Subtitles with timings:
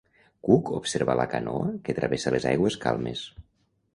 [0.47, 3.25] Cook observa la canoa que travessa les aigües calmes.